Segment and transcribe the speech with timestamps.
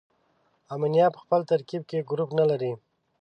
[0.73, 2.73] امونیا په خپل ترکیب کې ګروپ نلري.